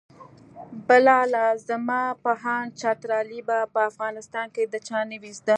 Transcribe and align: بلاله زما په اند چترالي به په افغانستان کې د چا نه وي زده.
بلاله 0.87 1.45
زما 1.67 2.01
په 2.23 2.31
اند 2.55 2.69
چترالي 2.81 3.39
به 3.47 3.57
په 3.73 3.79
افغانستان 3.89 4.47
کې 4.55 4.63
د 4.73 4.75
چا 4.87 4.99
نه 5.09 5.17
وي 5.21 5.31
زده. 5.39 5.49